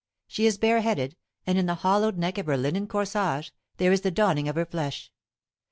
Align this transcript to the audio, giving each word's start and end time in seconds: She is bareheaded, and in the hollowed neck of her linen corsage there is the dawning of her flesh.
She 0.25 0.47
is 0.47 0.57
bareheaded, 0.57 1.15
and 1.45 1.59
in 1.59 1.67
the 1.67 1.75
hollowed 1.75 2.17
neck 2.17 2.39
of 2.39 2.47
her 2.47 2.57
linen 2.57 2.87
corsage 2.87 3.51
there 3.77 3.91
is 3.91 4.01
the 4.01 4.09
dawning 4.09 4.47
of 4.49 4.55
her 4.55 4.65
flesh. 4.65 5.11